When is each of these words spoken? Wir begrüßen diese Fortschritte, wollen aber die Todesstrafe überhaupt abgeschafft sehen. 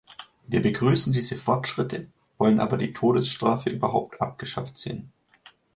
Wir 0.47 0.63
begrüßen 0.63 1.13
diese 1.13 1.35
Fortschritte, 1.37 2.07
wollen 2.39 2.59
aber 2.59 2.75
die 2.77 2.91
Todesstrafe 2.91 3.69
überhaupt 3.69 4.19
abgeschafft 4.19 4.79
sehen. 4.79 5.13